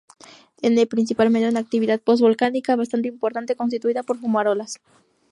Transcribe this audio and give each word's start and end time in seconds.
Tiene 0.55 0.87
principalmente 0.87 1.47
una 1.47 1.59
actividad 1.59 1.99
post-volcánica 2.01 2.75
bastante 2.75 3.07
importante 3.07 3.55
constituida 3.55 4.01
por 4.01 4.17
fumarolas. 4.17 4.79